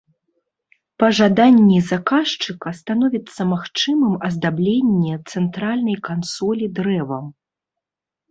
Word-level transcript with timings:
Па 1.01 1.07
жаданні 1.17 1.77
заказчыка 1.89 2.67
становіцца 2.79 3.41
магчымым 3.53 4.15
аздабленне 4.29 5.13
цэнтральнай 5.31 5.97
кансолі 6.07 6.65
дрэвам. 6.79 7.25